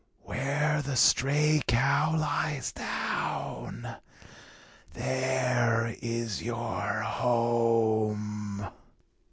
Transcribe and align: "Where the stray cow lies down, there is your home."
"Where 0.23 0.81
the 0.81 0.95
stray 0.95 1.61
cow 1.67 2.17
lies 2.17 2.71
down, 2.71 3.97
there 4.93 5.95
is 6.01 6.41
your 6.41 7.01
home." 7.01 8.67